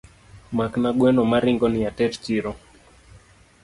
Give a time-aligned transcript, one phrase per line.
[0.57, 2.51] Makna gweno maringoni ater chiro.